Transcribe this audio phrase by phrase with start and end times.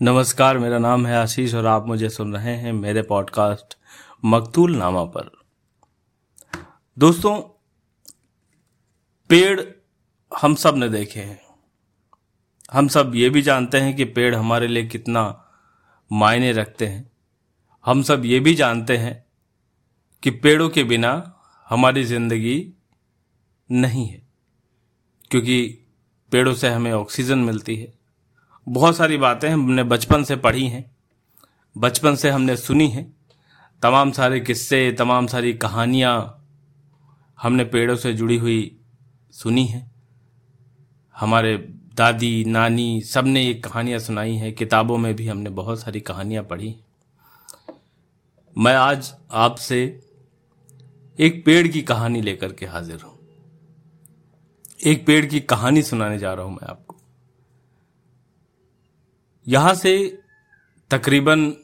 [0.00, 3.76] नमस्कार, मेरा नाम है आशीष और आप मुझे सुन रहे हैं मेरे पॉडकास्ट
[4.24, 5.28] मकतूल नामा पर।
[6.96, 7.34] दोस्तों,
[9.30, 9.60] पेड़
[10.32, 11.40] हम सबने देखे हैं।
[12.72, 15.26] हम सब ये भी जानते हैं कि पेड़ हमारे लिए कितना
[16.10, 17.10] मायने रखते हैं।
[17.84, 19.24] हम सब ये भी जानते हैं
[20.22, 21.12] कि पेड़ों के बिना
[21.66, 22.72] हमारी ज़िंदगी
[23.70, 24.22] नहीं है,
[25.30, 25.62] क्योंकि
[26.32, 27.99] पेड़ों से हमें ऑक्सीजन मिलती है।
[28.66, 30.84] बहुत सारी बातें हमने बचपन से पढ़ी हैं,
[31.76, 33.04] बचपन से हमने सुनी हैं।
[33.82, 36.14] तमाम सारे किस्से, तमाम सारी कहानियाँ
[37.38, 38.76] हमने पेड़ों से जुड़ी हुई
[39.34, 39.90] सुनी हैं।
[41.16, 41.56] हमारे
[41.94, 46.74] दादी, नानी सबने ये कहानियाँ सुनाई हैं, किताबों में भी हमने बहुत सारी कहानियाँ पढ़ी
[48.56, 49.80] मैं आज आपसे
[51.18, 53.18] एक पेड़ की कहानी लेकर के हाजिर हूँ।
[54.86, 56.89] एक पेड़ की कहानी सुनाने जा रहा हूँ मैं आपको।
[59.50, 60.22] यहाँ से
[60.90, 61.56] तकरीबन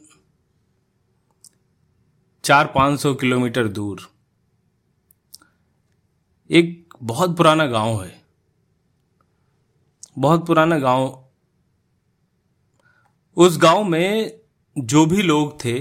[2.44, 4.00] चार पाँच सौ किलोमीटर दूर।
[6.50, 8.22] एक बहुत पुराना गाँव है।
[10.18, 11.28] बहुत पुराना गाँव।
[13.36, 14.40] उस गाँव में
[14.78, 15.78] जो भी लोग थे,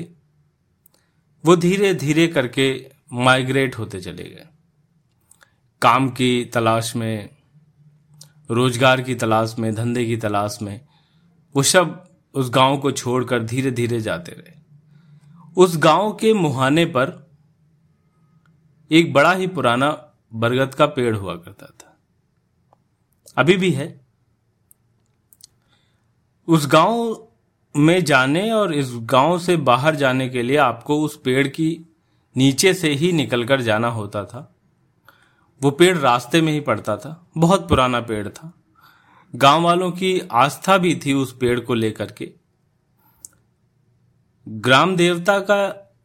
[1.45, 4.47] वो धीरे धीरे करके माइग्रेट होते चले गए।
[5.81, 7.29] काम की तलाश में,
[8.51, 10.87] रोज़गार की तलाश में, धंधे की तलाश में
[11.55, 14.55] वो सब उस गाँव को छोड़कर धीरे धीरे जाते रहे।
[15.57, 17.31] उस गाँव के मुहाने पर
[18.91, 21.97] एक बड़ा ही पुराना बरगद का पेड़ हुआ करता था।
[23.37, 24.05] अभी भी है।
[26.47, 27.27] उस गाँव
[27.77, 31.95] में जाने और इस गाँव से बाहर जाने के लिए आपको उस पेड़ की
[32.37, 34.55] नीचे से ही निकलकर जाना होता था।
[35.61, 38.53] वो पेड़ रास्ते में ही पड़ता था। बहुत पुराना पेड़ था।
[39.35, 42.31] गाँव वालों की आस्था भी थी उस पेड़ को लेकर के।
[44.47, 45.57] ग्राम देवता का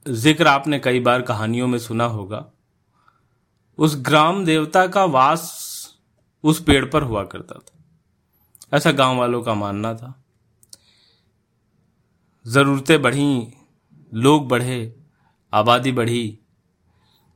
[0.06, 2.44] ज़िक्र आपने कई बार कहानियों में सुना होगा।
[3.78, 5.44] उस ग्राम देवता का वास
[6.44, 10.14] उस पेड़ पर हुआ करता था। ऐसा गाँव वालों का मानना था।
[12.46, 13.52] जरूरतें बढ़ी,
[14.12, 14.96] लोग बढ़े,
[15.52, 16.38] आबादी बढ़ी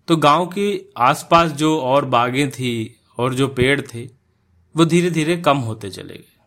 [0.09, 4.24] तो गाँव के आसपास जो और बागें थी और जो पेड़ थे
[4.77, 6.41] वो धीरे धीरे कम होते चले गए।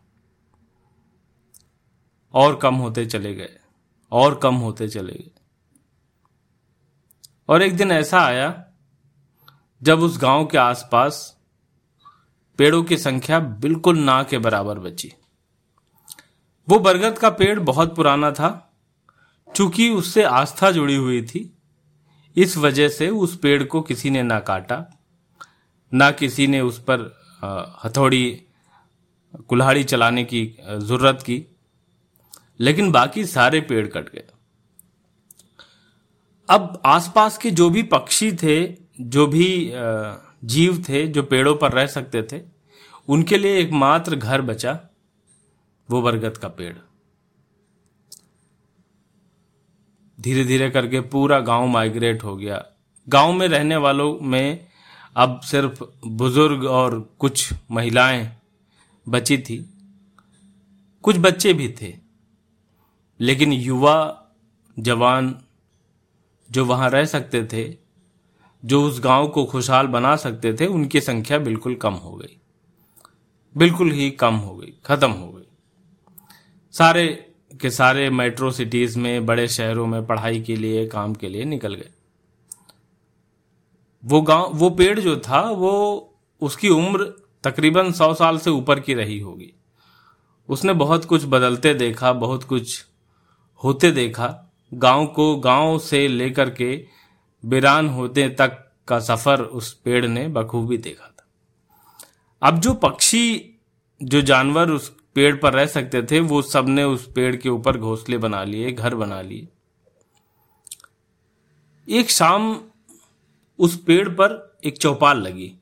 [2.33, 3.59] और कम होते चले गए।
[4.11, 5.31] और कम होते चले गए।
[7.49, 8.65] और एक दिन ऐसा आया,
[9.83, 11.37] जब उस गाँव के आसपास
[12.57, 15.13] पेड़ों की संख्या बिल्कुल ना के बराबर बची।
[16.69, 18.73] वो बरगद का पेड़ बहुत पुराना था,
[19.55, 21.57] चूँकि उससे आस्था जुड़ी हुई थी।
[22.35, 24.99] इस वजह से उस पेड़ को किसी ने ना काटा,
[25.93, 28.43] ना किसी ने उस पर हथौड़ी,
[29.49, 31.45] कुल्हाड़ी चलाने की ज़रूरत की,
[32.59, 34.23] लेकिन बाकी सारे पेड़ कट गए।
[36.49, 38.65] अब आसपास के जो भी पक्षी थे,
[39.01, 39.71] जो भी
[40.45, 42.41] जीव थे, जो पेड़ों पर रह सकते थे,
[43.07, 44.79] उनके लिए एकमात्र घर बचा
[45.89, 46.73] वो बरगद का पेड़।
[50.19, 52.63] धीरे धीरे करके पूरा गाँव माइग्रेट हो गया।
[53.07, 54.67] गाँव में रहने वालों में
[55.17, 58.37] अब सिर्फ़ बुज़ुर्ग और कुछ महिलाएँ
[59.09, 59.69] बची थी।
[61.03, 61.97] कुछ बच्चे भी थे।
[63.19, 64.23] लेकिन युवा
[64.79, 65.35] जवान
[66.51, 67.75] जो वहाँ रह सकते थे,
[68.65, 72.37] जो उस गाँव को खुशहाल बना सकते थे, उनकी संख्या बिल्कुल कम हो गई।
[73.57, 75.47] बिल्कुल ही कम हो गई, खत्म हो गई।
[76.71, 81.45] सारे के सारे मेट्रो सिटीज़ में, बड़े शहरों में पढ़ाई के लिए, काम के लिए
[81.45, 81.89] निकल गए।
[84.05, 87.13] वो गाँव, वो पेड़ जो था, वो उसकी उम्र
[87.43, 89.53] तकरीबन सौ साल से ऊपर की रही होगी।
[90.49, 92.85] उसने बहुत कुछ बदलते देखा, बहुत कुछ
[93.63, 96.85] होते देखा। गाँव को गाँव से लेकर के
[97.45, 101.27] वीरान होते तक का सफ़र उस पेड़ ने बखूबी देखा था।
[102.41, 103.55] अब जो पक्षी,
[104.03, 108.17] जो जानवर उस पेड़ पर रह सकते थे, वो सबने उस पेड़ के ऊपर घोंसले
[108.17, 109.47] बना लिए, घर बना लिए।
[111.89, 112.61] एक शाम
[113.59, 115.55] उस पेड़ पर एक चौपाल लगी।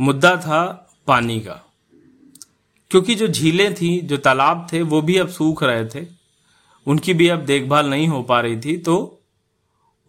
[0.00, 1.62] मुद्दा था पानी का।
[2.90, 6.08] क्योंकि जो झीलें थी, जो तालाब थे, वो भी अब सूख रहे थे।
[6.86, 9.22] उनकी भी अब देखभाल नहीं हो पा रही थी तो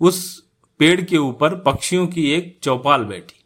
[0.01, 0.43] उस
[0.79, 3.45] पेड़ के ऊपर पक्षियों की एक चौपाल बैठी।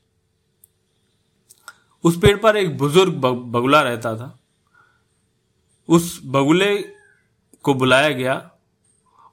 [2.04, 4.40] उस पेड़ पर एक बुज़ुर्ग बगुला रहता था।
[5.88, 6.78] उस बगुले
[7.64, 8.52] को बुलाया गया।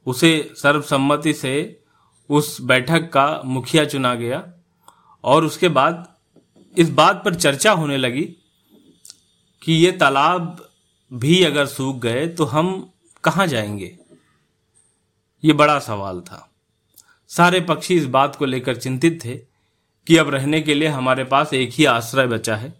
[0.07, 1.84] उसे सर्वसम्मति से
[2.31, 4.53] उस बैठक का मुखिया चुना गया
[5.25, 6.15] और उसके बाद
[6.79, 8.23] इस बात पर चर्चा होने लगी
[9.63, 10.69] कि ये तालाब
[11.13, 12.91] भी अगर सूख गए तो हम
[13.25, 13.99] कहाँ जाएँगे?
[15.45, 16.51] ये बड़ा सवाल था।
[17.29, 19.37] सारे पक्षी इस बात को लेकर चिंतित थे
[20.07, 22.75] कि अब रहने के लिए हमारे पास एक ही आश्रय बचा है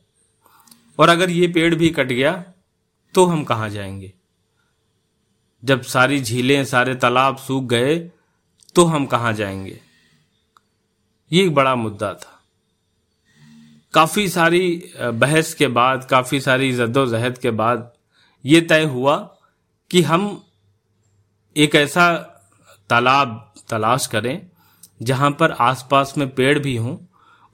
[0.99, 2.45] और अगर ये पेड़ भी कट गया
[3.15, 4.13] तो हम कहाँ जाएँगे?
[5.65, 8.11] जब सारी झीलें, सारे तालाब सूख गए
[8.77, 9.81] तो हम कहाँ जाएँगे?
[11.33, 12.31] ये एक बड़ा मुद्दा था।
[13.95, 17.93] काफ़ी सारी बहस के बाद, काफ़ी सारी जद्दोजहद के बाद
[18.45, 19.17] ये तय हुआ
[19.91, 20.45] कि हम
[21.57, 22.15] एक ऐसा
[22.91, 24.47] तालाब तलाश करें,
[25.03, 26.97] जहाँ पर आसपास में पेड़ भी हों,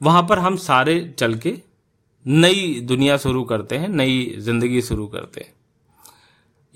[0.02, 1.62] वहाँ पर हम सारे चल के
[2.26, 5.52] नई दुनिया शुरू करते हैं, नई ज़िंदगी शुरू करते हैं।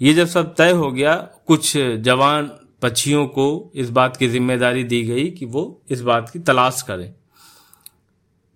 [0.00, 1.14] ये जब सब तय हो गया,
[1.46, 2.50] कुछ जवान
[2.84, 7.12] पक्षियों को इस बात की ज़िम्मेदारी दी गई कि वो इस बात की तलाश करें।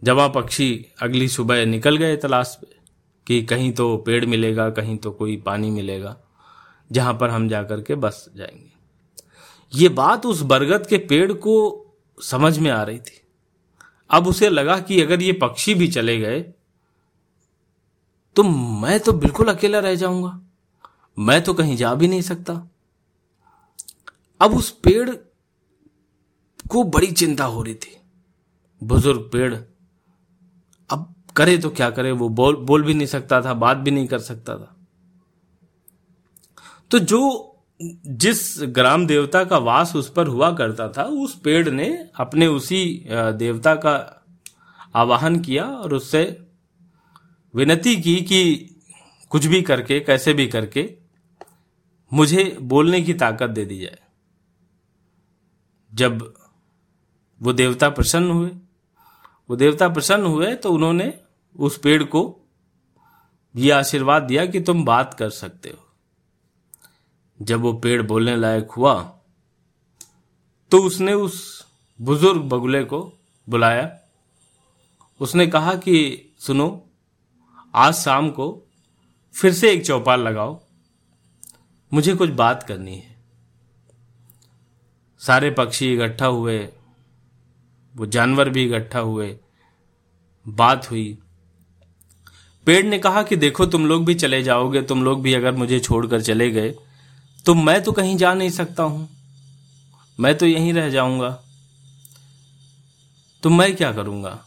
[0.03, 2.67] जवा पक्षी अगली सुबह निकल गए तलाश पे,
[3.27, 6.17] कि कहीं तो पेड़ मिलेगा, कहीं तो कोई पानी मिलेगा,
[6.91, 8.71] जहाँ पर हम जाकर के बस जाएँगे।
[9.73, 11.57] ये बात उस बरगद के पेड़ को
[12.21, 13.21] समझ में आ रही थी।
[14.11, 16.41] अब उसे लगा कि अगर ये पक्षी भी चले गए
[18.37, 20.41] तो मैं तो बिल्कुल अकेला रह जाऊँगा।
[21.19, 22.55] मैं तो कहीं जा भी नहीं सकता।
[24.41, 25.11] अब उस पेड़
[26.69, 27.97] को बड़ी चिंता हो रही थी।
[28.83, 29.55] बुज़ुर्ग पेड़,
[30.91, 34.07] अब करे तो क्या करे, वो बोल बोल भी नहीं सकता था, बात भी नहीं
[34.07, 34.75] कर सकता था।
[36.91, 37.55] तो जो
[38.07, 43.05] जिस ग्राम देवता का वास उस पर हुआ करता था, उस पेड़ ने अपने उसी
[43.11, 44.25] देवता का
[44.95, 46.25] आवाहन किया और उससे
[47.55, 48.75] विनती की कि
[49.31, 50.91] कुछ भी करके, कैसे भी करके
[52.13, 53.99] मुझे बोलने की ताकत दे दी जाए।
[55.95, 56.35] जब
[57.43, 58.51] वो देवता प्रसन्न हुए,
[59.51, 61.21] वो देवता प्रसन्न हुए तो उन्होंने
[61.57, 62.41] उस पेड़ को
[63.57, 65.89] ये आशीर्वाद दिया कि तुम बात कर सकते हो।
[67.43, 69.15] जब वो पेड़ बोलने लायक हुआ
[70.71, 71.67] तो उसने उस
[72.01, 73.13] बुज़ुर्ग बगुले को
[73.49, 73.99] बुलाया।
[75.21, 76.85] उसने कहा कि, सुनो,
[77.75, 78.63] आज शाम को
[79.33, 80.61] फिर से एक चौपाल लगाओ।
[81.93, 83.18] मुझे कुछ बात करनी है।
[85.21, 86.59] सारे पक्षी इकट्ठा हुए,
[87.95, 89.35] वो जानवर भी इकट्ठा हुए,
[90.47, 91.19] बात हुई।
[92.67, 95.81] पेड़ ने कहा कि देखो, तुम लोग भी चले जाओगे, तुम लोग भी अगर मुझे
[95.81, 96.75] छोड़कर चले गए
[97.47, 99.09] तो मैं तो कहीं जा नहीं सकता हूँ।
[100.19, 101.31] मैं तो यहीं रह जाऊँगा।
[103.43, 104.39] तो मैं क्या करूँगा?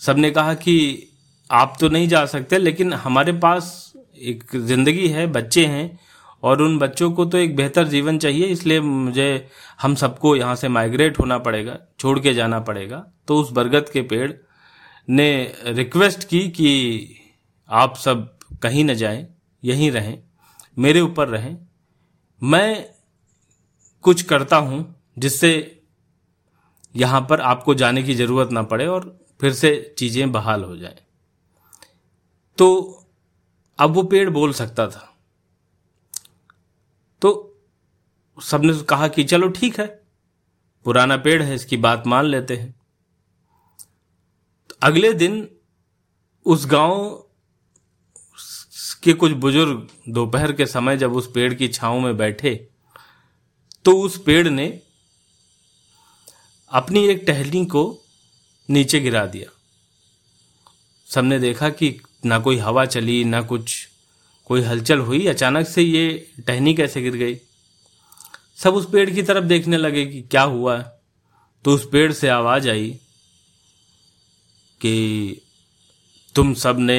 [0.00, 1.06] सबने कहा कि
[1.50, 5.98] आप तो नहीं जा सकते, लेकिन हमारे पास एक ज़िंदगी है, बच्चे हैं
[6.42, 9.48] और उन बच्चों को तो एक बेहतर जीवन चाहिए, इसलिए मुझे,
[9.80, 14.02] हम सबको यहाँ से माइग्रेट होना पड़ेगा, छोड़ के जाना पड़ेगा। तो उस बरगद के
[14.02, 14.32] पेड़
[15.08, 17.16] ने रिक्वेस्ट की कि
[17.68, 19.26] आप सब कहीं न जाएँ,
[19.62, 20.18] यहीं रहें,
[20.76, 21.56] मेरे ऊपर रहें।
[22.42, 22.84] मैं
[24.04, 24.84] कुछ करता हूँ
[25.18, 25.50] जिससे
[26.94, 30.96] यहाँ पर आपको जाने की ज़रूरत ना पड़े और फिर से चीज़ें बहाल हो जाए।
[32.58, 32.66] तो
[33.78, 35.06] अब वो पेड़ बोल सकता था।
[37.22, 37.30] तो
[38.38, 39.86] सबने कहा कि चलो ठीक है,
[40.86, 42.70] पुराना पेड़ है, इसकी बात मान लेते हैं।
[44.70, 45.48] तो अगले दिन
[46.46, 47.26] उस गाँव
[49.02, 52.54] के कुछ बुज़ुर्ग दोपहर के समय जब उस पेड़ की छांव में बैठे
[53.84, 54.66] तो उस पेड़ ने
[56.70, 57.82] अपनी एक टहनी को
[58.68, 59.50] नीचे गिरा दिया।
[61.08, 63.88] सबने देखा कि ना कोई हवा चली, ना कुछ
[64.50, 67.36] कोई हलचल हुई, अचानक से ये टहनी कैसे गिर गई?
[68.58, 70.76] सब उस पेड़ की तरफ़ देखने लगे कि क्या हुआ।
[71.64, 72.88] तो उस पेड़ से आवाज़ आई
[74.80, 75.40] कि
[76.34, 76.98] तुम सबने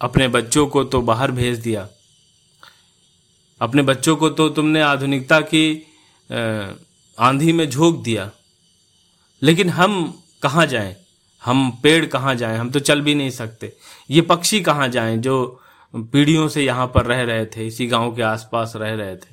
[0.00, 1.88] अपने बच्चों को तो बाहर भेज दिया।
[3.60, 5.66] अपने बच्चों को तो तुमने आधुनिकता की
[7.18, 8.30] आंधी में झोंक दिया।
[9.42, 10.96] लेकिन हम कहाँ जाएँ?
[11.42, 12.58] हम पेड़ कहाँ जाएँ?
[12.58, 13.72] हम तो चल भी नहीं सकते।
[14.10, 15.60] ये पक्षी कहाँ जाएँ जो
[15.94, 19.32] पीढ़ियों से यहाँ पर रह रहे थे, इसी गाँव के आसपास रह रहे थे।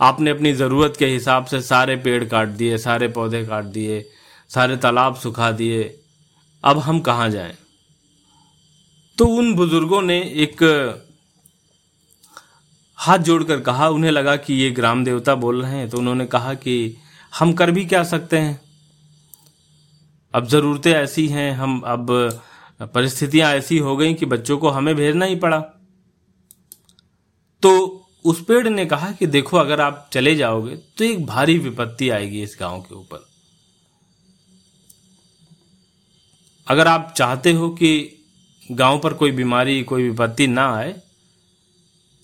[0.00, 4.04] आपने अपनी ज़रूरत के हिसाब से सारे पेड़ काट दिए, सारे पौधे काट दिए,
[4.50, 5.82] सारे तालाब सुखा दिए।
[6.64, 7.54] अब हम कहाँ जाएँ?
[9.18, 10.62] तो उन बुज़ुर्गों ने एक
[12.98, 16.54] हाथ जोड़कर कहा, उन्हें लगा कि ये ग्राम देवता बोल रहे हैं तो उन्होंने कहा
[16.54, 16.96] कि
[17.32, 18.60] हम कर भी क्या सकते हैं?
[20.34, 22.06] अब ज़रूरतें ऐसी हैं, हम, अब
[22.94, 25.62] परिस्थितियाँ ऐसी हो गई कि बच्चों को हमें भेजना ही पड़ा।
[27.62, 32.08] तो उस पेड़ ने कहा कि देखो, अगर आप चले जाओगे तो एक भारी विपत्ति
[32.10, 33.26] आएगी इस गाँव के ऊपर।
[36.66, 38.18] अगर आप चाहते हो कि
[38.70, 40.94] गाँव पर कोई बीमारी, कोई विपत्ति ना आए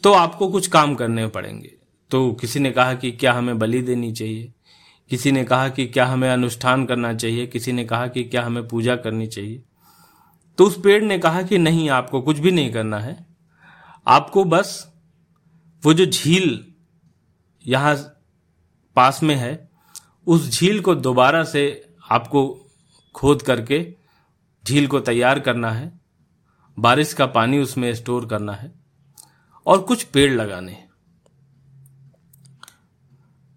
[0.03, 1.71] तो आपको कुछ काम करने पड़ेंगे।
[2.11, 4.53] तो किसी ने कहा कि क्या हमें बलि देनी चाहिए?
[5.11, 7.47] किसी ने कहा कि क्या हमें अनुष्ठान करना चाहिए?
[7.47, 9.63] किसी ने कहा कि क्या हमें पूजा करनी चाहिए?
[10.59, 13.27] तो उस पेड़ ने कहा कि नहीं, आपको कुछ भी नहीं करना है।
[14.07, 14.87] आपको बस
[15.83, 16.65] वो जो झील
[17.65, 17.95] यहाँ
[18.97, 19.69] पास में है,
[20.27, 22.43] उस झील को दोबारा से आपको
[23.15, 23.81] खोद करके
[24.65, 26.01] झील को तैयार करना है,
[26.79, 28.73] बारिश का पानी उसमें स्टोर करना है
[29.67, 30.77] और कुछ पेड़ लगाने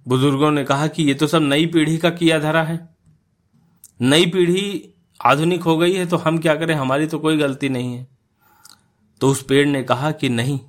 [0.05, 2.77] बुज़ुर्गों ने कहा कि ये तो सब नई पीढ़ी का किया धरा है।
[4.01, 6.73] नई पीढ़ी आधुनिक हो गई है तो हम क्या करें?
[6.75, 8.07] हमारी तो कोई गलती नहीं है।
[9.21, 10.59] तो उस पेड़ ने कहा कि नहीं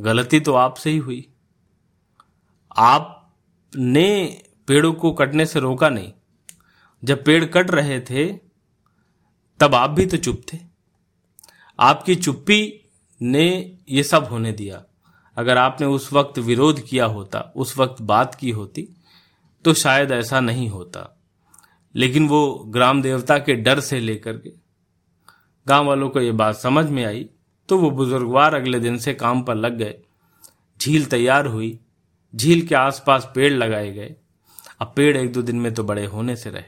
[0.00, 1.32] गलती तो आपसे ही हुई।
[2.76, 6.12] आपने पेड़ों को कटने से रोका नहीं।
[7.04, 8.32] जब पेड़ कट रहे थे,
[9.60, 10.58] तब आप भी तो चुप थे।
[11.80, 12.88] आपकी चुप्पी
[13.22, 14.84] ने ये सब होने दिया।
[15.36, 18.88] अगर आपने उस वक्त विरोध किया होता, उस वक्त बात की होती
[19.64, 21.20] तो शायद ऐसा नहीं होता।
[21.94, 24.52] लेकिन वो ग्राम देवता के डर से लेकर के,
[25.68, 27.30] गाँव वालों को ये बात समझ में आई
[27.68, 29.94] तो वो बुजुर्गवार अगले दिन से काम पर लग गए।
[30.80, 31.78] झील तैयार हुई।
[32.34, 34.14] झील के आसपास पेड़ लगाए गए।
[34.80, 36.62] अब पेड़ एक दो दिन में तो बड़े होने से रहे।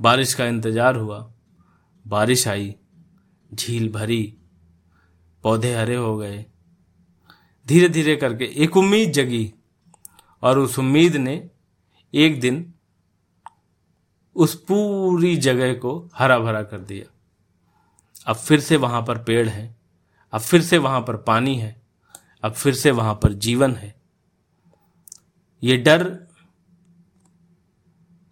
[0.00, 1.32] बारिश का इंतज़ार हुआ।
[2.06, 2.74] बारिश आई।
[3.54, 4.38] झील भरी।
[5.44, 6.44] पौधे हरे हो गए।
[7.66, 9.52] धीरे धीरे करके एक उम्मीद जगी
[10.42, 11.50] और उस उम्मीद ने
[12.14, 12.74] एक दिन
[14.36, 17.10] उस पूरी जगह को हरा भरा कर दिया।
[18.26, 19.81] अब फिर से वहाँ पर पेड़ है।
[20.32, 21.74] अब फिर से वहाँ पर पानी है,
[22.42, 23.94] अब फिर से वहाँ पर जीवन है।
[25.62, 26.04] ये डर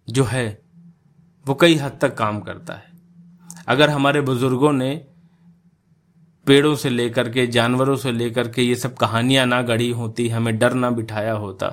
[0.07, 0.61] जो है,
[1.45, 2.89] वो कई हद तक काम करता है।
[3.67, 4.95] अगर हमारे बुज़ुर्गों ने
[6.47, 10.57] पेड़ों से लेकर के, जानवरों से लेकर के ये सब कहानियाँ ना गढ़ी होती, हमें
[10.59, 11.67] डर ना बिठाया होता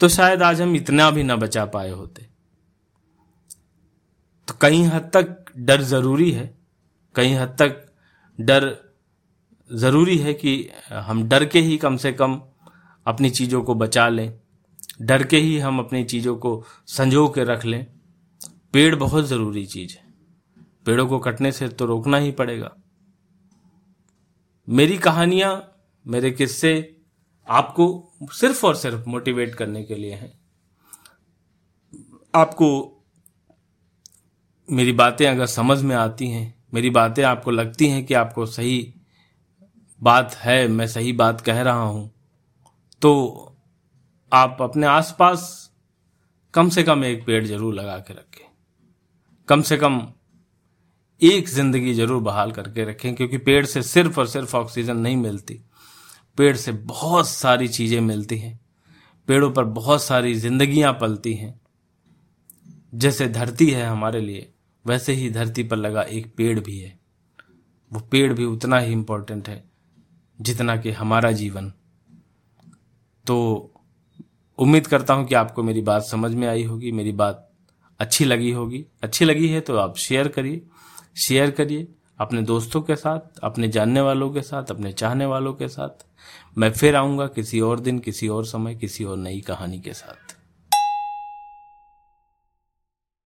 [0.00, 2.22] तो शायद आज हम इतना भी ना बचा पाए होते।
[4.48, 6.54] तो कहीं हद तक डर ज़रूरी है
[7.14, 7.84] कहीं हद तक
[8.38, 8.66] डर
[9.70, 12.40] ज़रूरी है कि हम डर के ही कम से कम
[13.06, 14.32] अपनी चीज़ों को बचा लें,
[15.02, 17.86] डर के ही हम अपनी चीज़ों को संजो के रख लें।
[18.72, 20.04] पेड़ बहुत ज़रूरी चीज़ है।
[20.86, 22.70] पेड़ों को कटने से तो रोकना ही पड़ेगा।
[24.68, 25.72] मेरी कहानियाँ,
[26.06, 26.96] मेरे किस्से
[27.48, 30.32] आपको सिर्फ़ और सिर्फ़ मोटिवेट करने के लिए हैं।
[32.34, 32.94] आपको
[34.68, 38.94] मेरी बातें अगर समझ में आती हैं, मेरी बातें आपको लगती हैं कि आपको सही
[40.02, 42.10] बात है, मैं सही बात कह रहा हूँ।
[43.02, 43.54] तो
[44.32, 45.70] आप अपने आसपास
[46.54, 48.46] कम से कम एक पेड़ ज़रूर लगा के रखें।
[49.48, 50.12] कम से कम
[51.20, 55.60] एक ज़िंदगी ज़रूर बहाल करके रखें, क्योंकि पेड़ से सिर्फ़ और सिर्फ़ ऑक्सीजन नहीं मिलती।
[56.38, 58.60] पेड़ से बहुत सारी चीज़ें मिलती हैं।
[59.28, 61.60] पेड़ों पर बहुत सारी जिंदगियाँ पलती हैं।
[62.94, 64.52] जैसे धरती है हमारे लिए,
[64.86, 66.98] वैसे ही धरती पर लगा एक पेड़ भी है।
[67.92, 69.67] वो पेड़ भी उतना ही इंपॉर्टेंट है।
[70.40, 71.72] जितना कि हमारा जीवन।
[73.26, 73.74] तो
[74.58, 77.44] उम्मीद करता हूँ कि आपको मेरी बात समझ में आई होगी, मेरी बात
[78.00, 80.62] अच्छी लगी होगी। अच्छी लगी है तो आप शेयर करिए
[81.16, 81.86] शेयर करिए
[82.18, 86.06] अपने दोस्तों के साथ, अपने जानने वालों के साथ, अपने चाहने वालों के साथ।
[86.58, 90.27] मैं फिर आऊँगा किसी और दिन, किसी और समय, किसी और नई कहानी के साथ।